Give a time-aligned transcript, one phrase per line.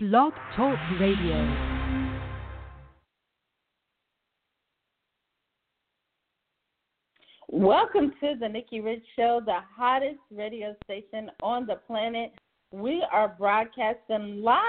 [0.00, 1.34] Blog Talk Radio.
[7.48, 12.30] Welcome to the Nikki Rich Show, the hottest radio station on the planet.
[12.70, 14.60] We are broadcasting live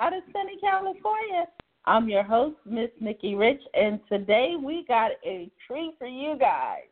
[0.00, 1.44] out of sunny California.
[1.84, 6.88] I'm your host, Miss Nikki Rich, and today we got a treat for you guys.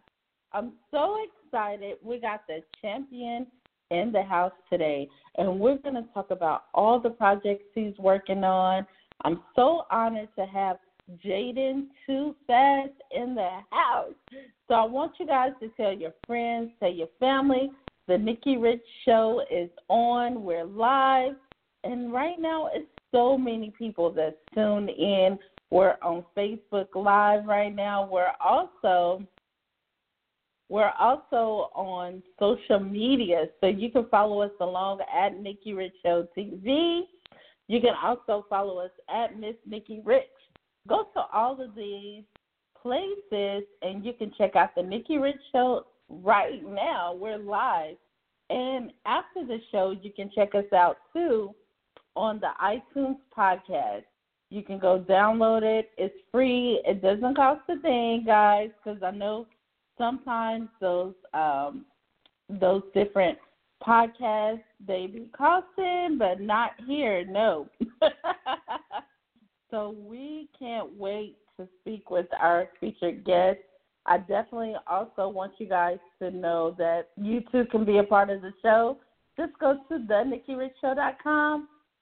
[0.52, 1.16] I'm so
[1.46, 1.96] excited.
[2.02, 3.46] We got the champion
[3.90, 8.44] in the house today, and we're going to talk about all the projects he's working
[8.44, 8.86] on.
[9.22, 10.78] I'm so honored to have
[11.24, 14.14] Jaiden Too Fast in the house.
[14.68, 17.70] So I want you guys to tell your friends, tell your family.
[18.08, 20.42] The Nikki Rich Show is on.
[20.42, 21.34] We're live.
[21.84, 25.38] And right now, it's so many people that tuned in.
[25.70, 28.08] We're on Facebook Live right now.
[28.10, 29.22] We're also
[30.68, 36.26] we're also on social media, so you can follow us along at Nikki Rich Show
[36.36, 37.02] TV.
[37.68, 40.24] You can also follow us at Miss Nikki Rich.
[40.88, 42.24] Go to all of these
[42.80, 47.14] places and you can check out the Nikki Rich Show right now.
[47.14, 47.96] We're live.
[48.50, 51.54] And after the show, you can check us out too
[52.14, 54.04] on the iTunes podcast.
[54.50, 55.90] You can go download it.
[55.98, 56.80] It's free.
[56.84, 59.46] It doesn't cost a thing, guys, because I know
[59.98, 61.84] sometimes those um,
[62.48, 63.38] those different
[63.86, 67.24] podcasts they be costing, but not here.
[67.24, 67.68] No.
[69.70, 73.58] so we can't wait to speak with our featured guest.
[74.06, 78.30] I definitely also want you guys to know that you too can be a part
[78.30, 78.98] of the show.
[79.36, 80.24] Just go to the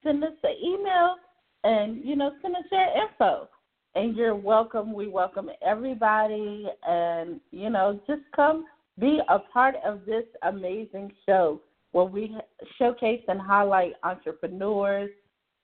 [0.02, 1.16] send us an email,
[1.64, 3.48] and you know send us your info.
[3.96, 4.92] And you're welcome.
[4.92, 8.64] We welcome everybody, and you know just come
[8.98, 11.60] be a part of this amazing show
[11.92, 12.36] where we
[12.76, 15.10] showcase and highlight entrepreneurs,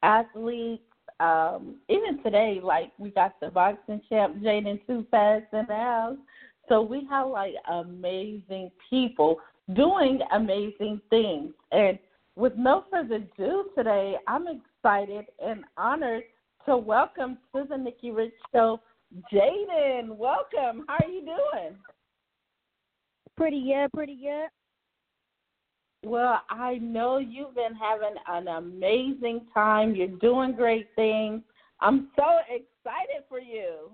[0.05, 0.85] athletes,
[1.19, 6.17] um, even today, like we got the boxing champ Jaiden Too Fast the house.
[6.69, 9.41] So we like amazing people
[9.75, 11.53] doing amazing things.
[11.73, 11.99] And
[12.37, 16.23] with no further ado today, I'm excited and honored
[16.71, 18.79] to welcome to the Nikki Rich Show
[19.33, 20.17] Jaiden.
[20.17, 20.85] Welcome.
[20.87, 21.77] How are you doing?
[23.37, 24.49] Pretty good, pretty good.
[26.09, 29.97] Well, I know you've been having an amazing time.
[29.97, 31.43] You're doing great things.
[31.81, 33.91] I'm so excited for you.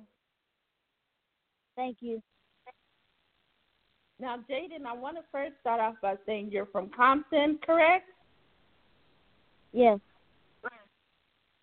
[1.76, 2.20] Thank you.
[4.20, 8.10] Now, Jaiden, I want to first start off by saying you're from Compton, correct?
[9.72, 9.98] Yes.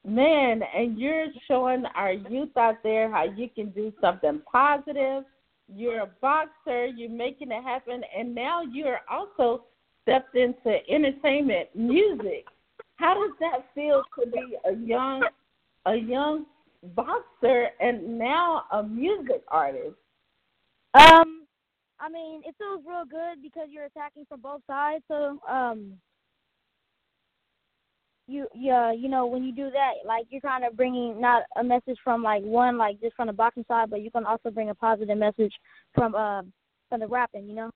[0.05, 5.23] Man, and you're showing our youth out there how you can do something positive.
[5.73, 9.63] You're a boxer, you're making it happen, and now you're also
[10.01, 12.45] stepped into entertainment, music.
[12.97, 15.23] How does that feel to be a young
[15.85, 16.45] a young
[16.95, 19.95] boxer and now a music artist?
[20.93, 21.45] Um,
[21.99, 25.03] I mean, it feels real good because you're attacking from both sides.
[25.07, 25.93] So, um,
[28.27, 31.63] you yeah, you know, when you do that, like you're kind of bringing not a
[31.63, 34.69] message from like one like just from the boxing side, but you can also bring
[34.69, 35.53] a positive message
[35.93, 36.41] from uh
[36.89, 37.71] from the rapping, you know.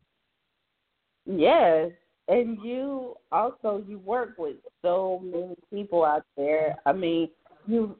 [1.25, 1.91] Yes,
[2.27, 6.77] and you also you work with so many people out there.
[6.85, 7.29] I mean,
[7.67, 7.97] you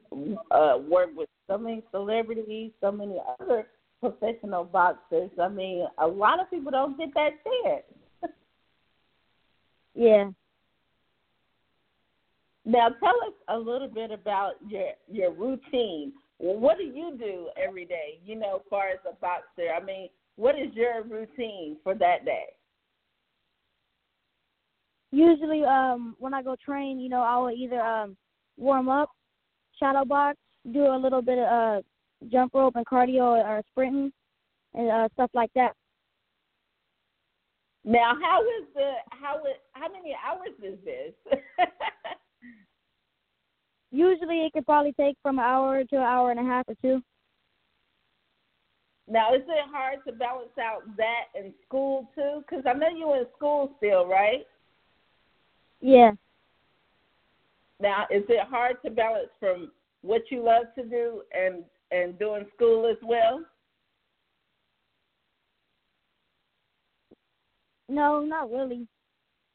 [0.50, 3.66] uh, work with so many celebrities, so many other
[4.00, 5.30] professional boxers.
[5.40, 7.84] I mean, a lot of people don't get that chance.
[9.94, 10.30] yeah.
[12.68, 16.12] Now tell us a little bit about your your routine.
[16.38, 18.20] what do you do every day?
[18.24, 22.24] You know, as far as a boxer, I mean, what is your routine for that
[22.24, 22.44] day?
[25.10, 28.16] usually um when I go train, you know, I will either um
[28.56, 29.10] warm up,
[29.78, 30.38] shadow box,
[30.72, 31.82] do a little bit of uh
[32.30, 34.12] jump rope and cardio or sprinting
[34.74, 35.72] and uh stuff like that.
[37.84, 41.14] Now, how is the how is how many hours is this?
[43.90, 46.74] Usually, it could probably take from an hour to an hour and a half or
[46.82, 47.02] two.
[49.10, 52.42] Now, is it hard to balance out that and school too?
[52.48, 54.46] Because I know you're in school still, right?
[55.80, 56.10] Yeah.
[57.80, 59.70] Now, is it hard to balance from
[60.02, 63.42] what you love to do and and doing school as well?
[67.88, 68.86] No, not really.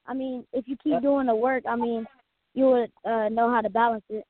[0.07, 2.07] I mean, if you keep doing the work, I mean,
[2.55, 4.25] you would uh, know how to balance it.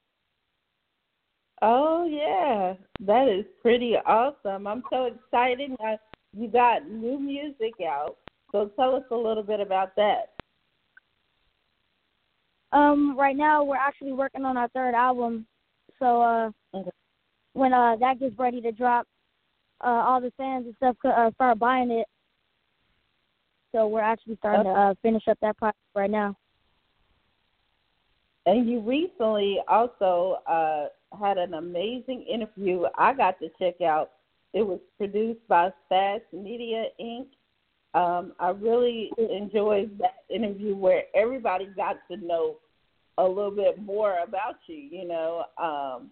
[1.65, 2.73] Oh yeah,
[3.07, 4.67] that is pretty awesome.
[4.67, 5.71] I'm so excited.
[5.79, 5.97] Now,
[6.37, 8.17] you got new music out,
[8.51, 10.33] so tell us a little bit about that.
[12.73, 15.45] Um, right now we're actually working on our third album,
[15.99, 16.91] so uh, Okay.
[17.53, 19.07] when uh that gets ready to drop,
[19.81, 22.07] uh, all the fans and stuff could uh, start buying it.
[23.71, 26.35] So we're actually starting to uh, finish up that project right now.
[28.45, 30.87] And you recently also uh,
[31.19, 34.11] had an amazing interview I got to check out.
[34.53, 37.27] It was produced by Fast Media Inc.
[37.95, 42.57] Um, I really enjoyed that interview where everybody got to know
[43.17, 46.09] a little bit more about you, you know, um,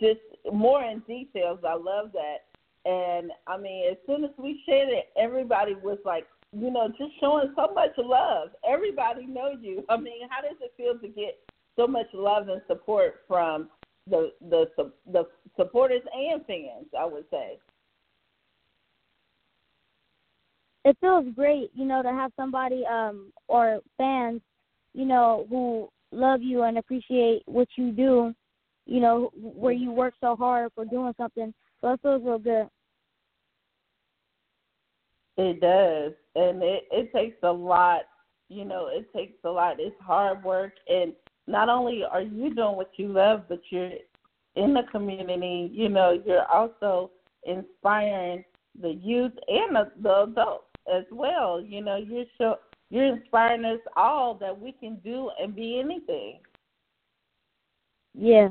[0.00, 0.20] just
[0.52, 1.58] more in details.
[1.66, 2.44] I love that.
[2.86, 7.12] And I mean, as soon as we shared it, everybody was like, you know, just
[7.20, 8.50] showing so much love.
[8.66, 9.84] Everybody knows you.
[9.88, 11.38] I mean, how does it feel to get
[11.74, 13.68] so much love and support from
[14.08, 14.66] the the
[15.12, 15.26] the
[15.56, 16.86] supporters and fans?
[16.98, 17.58] I would say.
[20.84, 24.40] It feels great, you know, to have somebody um or fans,
[24.94, 28.32] you know, who love you and appreciate what you do,
[28.86, 31.52] you know, where you work so hard for doing something.
[31.80, 32.68] So it feels real good.
[35.38, 38.02] It does, and it it takes a lot.
[38.48, 39.80] You know, it takes a lot.
[39.80, 41.12] It's hard work, and
[41.46, 43.90] not only are you doing what you love, but you're
[44.56, 45.70] in the community.
[45.72, 47.10] You know, you're also
[47.44, 48.44] inspiring
[48.80, 51.60] the youth and the, the adults as well.
[51.60, 52.56] You know, you're show,
[52.90, 56.40] you're inspiring us all that we can do and be anything.
[58.14, 58.48] Yeah.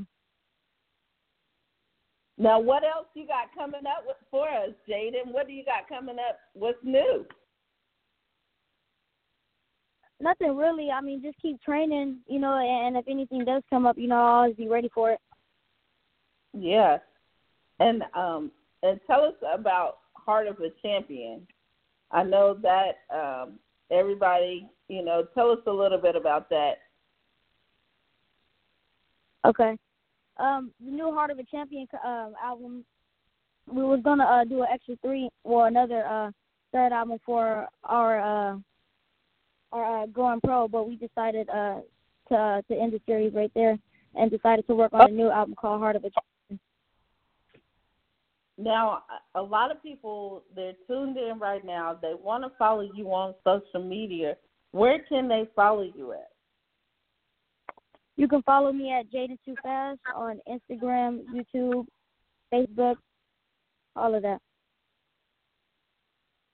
[2.38, 5.32] Now, what else you got coming up with, for us, Jaiden?
[5.32, 6.38] What do you got coming up?
[6.54, 7.26] What's new?
[10.20, 10.90] Nothing really.
[10.92, 14.16] I mean, just keep training, you know, and if anything does come up, you know,
[14.16, 15.20] I'll always be ready for it.
[16.54, 17.00] Yeah,
[17.80, 18.52] and um,
[18.82, 21.46] and tell us about Heart of a Champion.
[22.12, 23.60] I know that um,
[23.92, 26.76] everybody, you know, tell us a little bit about that.
[29.46, 29.78] Okay.
[30.38, 32.86] Um, the new Heart of a Champion um album,
[33.72, 36.32] we was gonna uh do an extra three or another uh
[36.72, 38.58] third album for our uh
[39.84, 41.80] uh, going pro, but we decided uh
[42.30, 43.78] to uh, to end the series right there
[44.16, 46.60] and decided to work on a new album called Heart of a Champion.
[48.58, 49.04] Now,
[49.36, 51.98] a lot of people they're tuned in right now.
[52.02, 54.38] They want to follow you on social media.
[54.72, 56.30] Where can they follow you at?
[58.18, 61.86] You can follow me at Jaiden Too Fast on Instagram, YouTube,
[62.54, 62.96] Facebook,
[63.96, 64.40] all of that.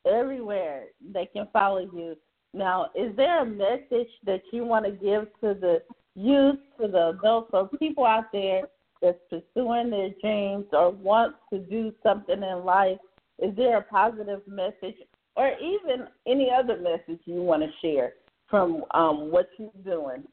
[0.07, 2.15] Everywhere they can follow you.
[2.53, 5.81] Now, is there a message that you want to give to the
[6.15, 8.63] youth, to the adults, or people out there
[9.01, 12.97] that's pursuing their dreams or wants to do something in life?
[13.39, 14.97] Is there a positive message,
[15.35, 18.13] or even any other message you want to share
[18.49, 20.23] from um, what you're doing?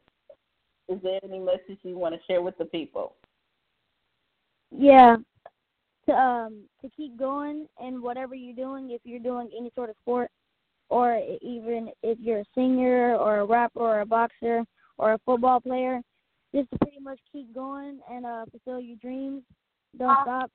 [0.89, 3.15] Is there any message you want to share with the people?
[4.75, 5.15] Yeah.
[6.07, 9.95] To um to keep going in whatever you're doing, if you're doing any sort of
[10.01, 10.31] sport
[10.89, 14.63] or even if you're a singer or a rapper or a boxer
[14.97, 16.01] or a football player,
[16.53, 19.43] just to pretty much keep going and uh fulfill your dreams.
[19.97, 20.51] Don't stop.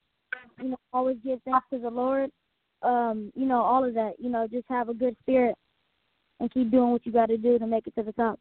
[0.60, 2.30] You know, always give thanks to the Lord.
[2.82, 4.14] Um, you know, all of that.
[4.18, 5.56] You know, just have a good spirit
[6.40, 8.38] and keep doing what you gotta do to make it to the top.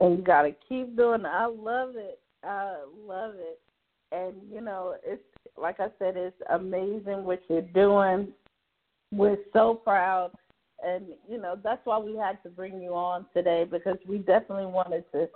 [0.00, 1.26] And you got to keep doing it.
[1.26, 2.20] I love it.
[2.42, 3.60] I love it.
[4.12, 5.22] And, you know, it's
[5.56, 8.28] like I said, it's amazing what you're doing.
[9.12, 10.32] We're so proud.
[10.82, 14.66] And, you know, that's why we had to bring you on today because we definitely
[14.66, 15.28] wanted to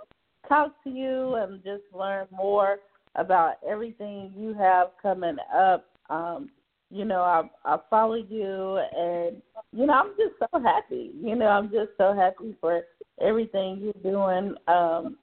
[0.47, 2.79] talk to you and just learn more
[3.15, 5.85] about everything you have coming up.
[6.09, 6.49] Um,
[6.91, 9.41] you know, I I follow you and
[9.71, 11.11] you know, I'm just so happy.
[11.19, 12.83] You know, I'm just so happy for
[13.21, 14.55] everything you're doing.
[14.67, 15.17] Um,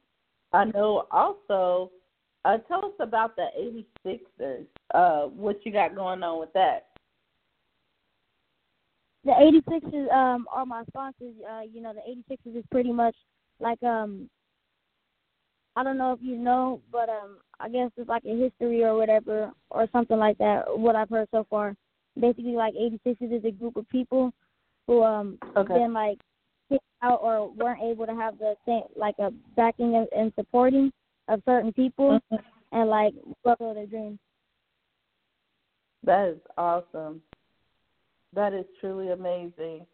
[0.52, 1.90] I know also,
[2.44, 3.46] uh, tell us about the
[4.04, 6.88] 86ers, uh, what you got going on with that.
[9.24, 11.34] The 86ers um, are my sponsors.
[11.48, 13.14] Uh, you know, the 86ers is pretty much
[13.60, 14.28] like, um,
[15.76, 18.96] I don't know if you know, but um, I guess it's like a history or
[18.96, 21.74] whatever, or something like that, what I've heard so far.
[22.20, 24.32] Basically, like 86ers is a group of people
[24.86, 25.74] who um Okay.
[25.74, 26.18] been like
[26.68, 30.92] kicked out or weren't able to have the same like a backing and, and supporting
[31.28, 32.20] of certain people
[32.72, 34.18] and like fulfill their dreams.
[36.04, 37.22] That is awesome.
[38.34, 39.86] That is truly amazing.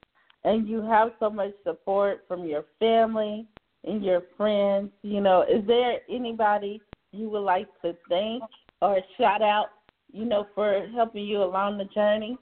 [0.44, 3.46] And you have so much support from your family
[3.84, 4.90] and your friends.
[5.02, 6.80] You know, is there anybody
[7.12, 8.42] you would like to thank
[8.80, 9.66] or shout out,
[10.12, 12.38] you know, for helping you along the journey?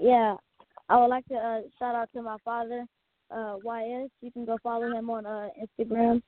[0.00, 0.36] Yeah,
[0.88, 2.86] I would like to uh, shout out to my father
[3.30, 4.10] uh, YS.
[4.22, 6.22] You can go follow him on uh, Instagram.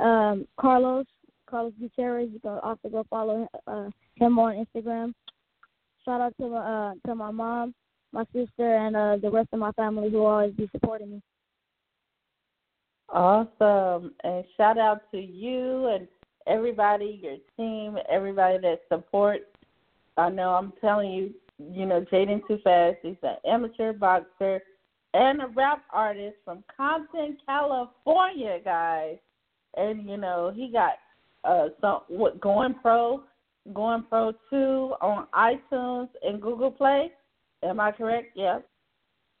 [0.00, 1.06] Um, Carlos
[1.48, 2.30] Carlos Gutierrez.
[2.32, 5.12] You can also go follow uh, him on Instagram.
[6.04, 7.74] Shout out to my uh, to my mom,
[8.12, 11.22] my sister, and uh, the rest of my family who always be supporting me.
[13.08, 14.14] Awesome.
[14.24, 16.08] And shout out to you and
[16.46, 19.44] everybody, your team, everybody that supports.
[20.16, 24.60] I know I'm telling you, you know, Jaiden Too Fast, he's an amateur boxer
[25.12, 29.16] and a rap artist from Compton, California, guys.
[29.76, 30.94] And, you know, he got
[31.44, 33.22] uh some what going pro
[33.72, 37.10] going pro two on iTunes and Google Play.
[37.62, 38.32] Am I correct?
[38.34, 38.60] Yes.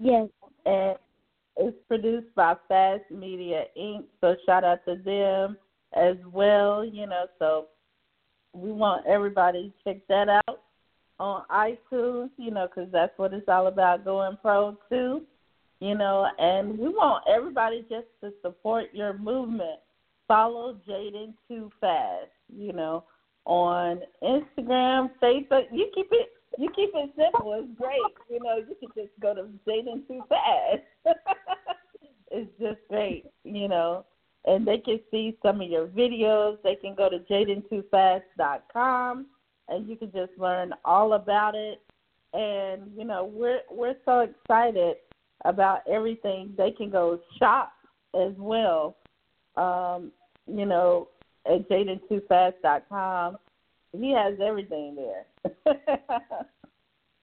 [0.00, 0.28] yes.
[0.64, 0.96] And
[1.56, 4.04] it's produced by Fast Media Inc.
[4.20, 5.56] So shout out to them
[5.94, 6.84] as well.
[6.84, 7.66] You know, so
[8.52, 10.60] we want everybody to check that out
[11.18, 12.30] on iTunes.
[12.36, 14.04] You know, because that's what it's all about.
[14.04, 15.22] Going pro 2
[15.80, 19.80] You know, and we want everybody just to support your movement.
[20.28, 22.30] Follow Jaiden Too Fast.
[22.54, 23.04] You know,
[23.44, 25.66] on Instagram, Facebook.
[25.72, 27.54] You keep it you keep it simple.
[27.54, 27.98] It's great.
[28.28, 30.82] You know, you can just go to Jaiden Too Fast.
[32.30, 34.04] it's just great, you know.
[34.44, 36.58] And they can see some of your videos.
[36.64, 39.26] They can go to jaiden2fast.com
[39.68, 41.80] and you can just learn all about it.
[42.34, 44.96] And, you know, we're we're so excited
[45.44, 46.54] about everything.
[46.56, 47.72] They can go shop
[48.14, 48.96] as well.
[49.56, 50.10] Um,
[50.46, 51.08] you know,
[51.46, 53.36] at jaiden2fast.com
[53.92, 55.26] he has everything there.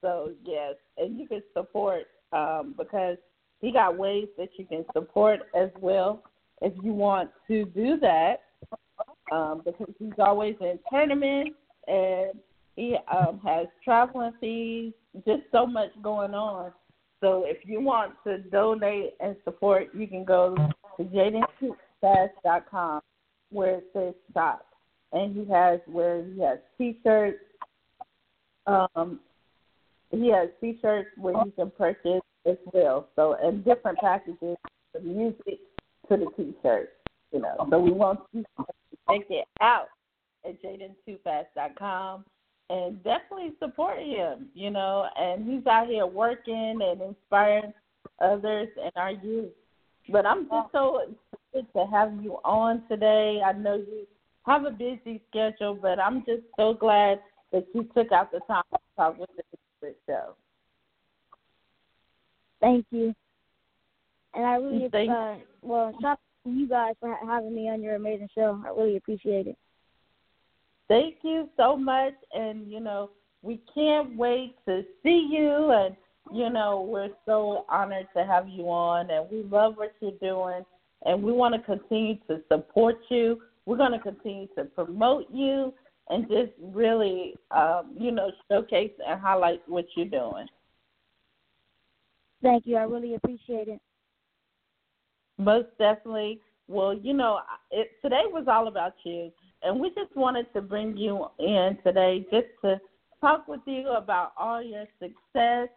[0.00, 3.16] so yes, and you can support um, because
[3.60, 6.22] he got ways that you can support as well
[6.62, 8.42] if you want to do that.
[9.32, 11.52] Um, because he's always in tournaments
[11.86, 12.32] and
[12.74, 14.92] he um, has traveling fees,
[15.26, 16.72] just so much going on.
[17.20, 20.56] So if you want to donate and support, you can go
[20.96, 23.02] to jaiden2fast.com
[23.50, 24.66] where it says stop,
[25.12, 27.38] and he has where he has T-shirts.
[28.66, 29.20] Um,
[30.10, 33.08] he has T-shirts where you can purchase as well.
[33.16, 34.56] So and different packages,
[34.94, 35.60] the music
[36.08, 36.92] to the T-shirts.
[37.32, 38.64] You know, so we want you to
[39.08, 39.88] check it out
[40.44, 42.24] at jaiden2fast.com
[42.70, 44.48] and definitely support him.
[44.54, 47.72] You know, and he's out here working and inspiring
[48.20, 49.50] others and our youth.
[50.10, 51.02] But I'm just so
[51.52, 53.40] excited to have you on today.
[53.44, 54.06] I know you
[54.46, 57.20] have a busy schedule, but I'm just so glad
[57.52, 59.28] that you took out the time to talk with
[59.82, 60.34] the show.
[62.60, 63.14] Thank you.
[64.34, 67.82] And I really, Thank uh, well, shout out to you guys for having me on
[67.82, 68.62] your amazing show.
[68.64, 69.56] I really appreciate it.
[70.88, 72.14] Thank you so much.
[72.32, 73.10] And, you know,
[73.42, 75.70] we can't wait to see you.
[75.70, 75.96] And,
[76.32, 79.10] you know, we're so honored to have you on.
[79.10, 80.64] And we love what you're doing.
[81.04, 85.72] And we want to continue to support you we're going to continue to promote you
[86.08, 90.46] and just really, um, you know, showcase and highlight what you're doing.
[92.42, 92.76] Thank you.
[92.76, 93.80] I really appreciate it.
[95.38, 96.40] Most definitely.
[96.66, 97.40] Well, you know,
[97.70, 99.30] it, today was all about you,
[99.62, 102.80] and we just wanted to bring you in today just to
[103.20, 105.68] talk with you about all your success.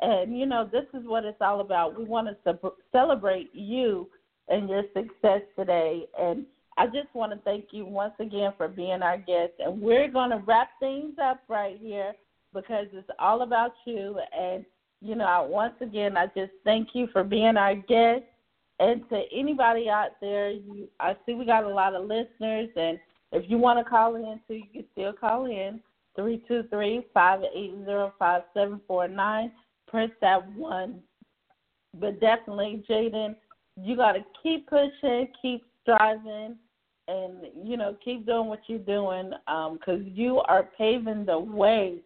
[0.00, 1.98] And, you know, this is what it's all about.
[1.98, 4.08] We want to celebrate you
[4.48, 6.06] and your success today.
[6.18, 6.44] And
[6.76, 9.52] I just want to thank you once again for being our guest.
[9.58, 12.12] And we're going to wrap things up right here
[12.54, 14.18] because it's all about you.
[14.38, 14.64] And,
[15.00, 18.22] you know, once again, I just thank you for being our guest.
[18.80, 22.68] And to anybody out there, you, I see we got a lot of listeners.
[22.76, 22.98] And
[23.32, 25.80] if you want to call in, too, you can still call in
[26.14, 29.52] three two three five eight zero five seven four nine.
[29.88, 31.00] Press that one.
[31.98, 33.34] But definitely, Jaiden,
[33.82, 36.56] you got to keep pushing, keep striving
[37.08, 41.96] and you know keep doing what you're doing because um, you are paving the way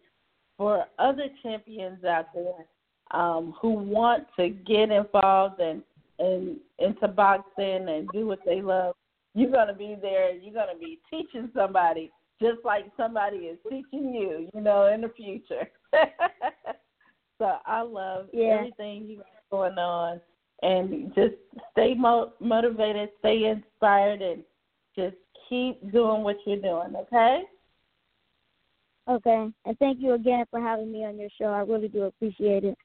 [0.57, 2.65] for other champions out there
[3.11, 5.83] um, who want to get involved and
[6.19, 8.95] and into boxing and do what they love.
[9.35, 10.33] You're gonna be there.
[10.33, 12.11] You're gonna be teaching somebody
[12.41, 14.49] just like somebody is teaching you.
[14.53, 15.67] You know, in the future.
[17.39, 18.57] so I love yeah.
[18.59, 20.21] everything you got going on,
[20.63, 21.35] and just
[21.71, 24.43] stay mo- motivated, stay inspired, and
[24.95, 25.15] just
[25.49, 27.43] keep doing what you're doing, okay?
[29.09, 29.49] Okay.
[29.65, 31.47] And thank you again for having me on your show.
[31.47, 32.77] I really do appreciate it.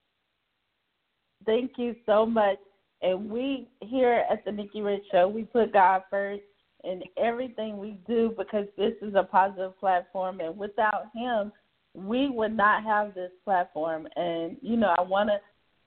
[1.46, 2.58] Thank you so much.
[3.00, 6.42] And we here at the Nikki Rich Show, we put God first
[6.82, 10.40] in everything we do because this is a positive platform.
[10.40, 11.52] And without Him,
[11.94, 14.08] we would not have this platform.
[14.16, 15.38] And, you know, I want to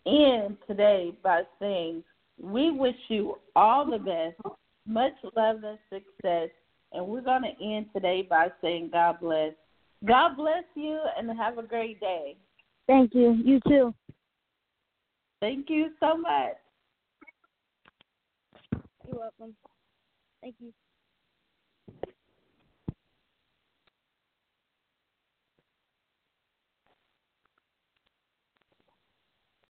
[0.05, 2.03] end today by saying
[2.41, 4.55] we wish you all the best,
[4.88, 6.50] much love and success.
[6.93, 9.53] And we're going to end today by saying God bless.
[10.05, 12.36] God bless you and have a great day.
[12.88, 13.39] Thank you.
[13.43, 13.93] You too.
[15.39, 16.55] Thank you so much.
[19.08, 19.55] You're welcome.
[20.41, 20.74] Thank you.